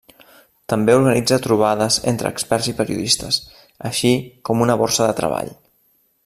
També 0.71 0.93
organitza 0.99 1.37
trobades 1.43 1.97
entre 2.13 2.31
experts 2.37 2.71
i 2.73 2.75
periodistes, 2.79 3.39
així 3.91 4.15
com 4.49 4.65
una 4.67 4.81
borsa 4.85 5.07
de 5.11 5.15
treball. 5.23 5.55